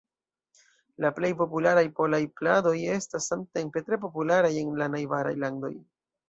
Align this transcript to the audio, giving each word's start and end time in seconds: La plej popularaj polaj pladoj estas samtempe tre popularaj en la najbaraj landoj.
La 1.03 1.11
plej 1.17 1.29
popularaj 1.41 1.83
polaj 1.99 2.21
pladoj 2.41 2.73
estas 2.95 3.29
samtempe 3.33 3.85
tre 3.91 4.01
popularaj 4.07 4.53
en 4.63 4.73
la 4.83 4.89
najbaraj 4.97 5.37
landoj. 5.47 5.73